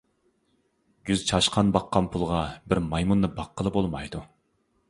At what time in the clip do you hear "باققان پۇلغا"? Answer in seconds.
1.77-2.41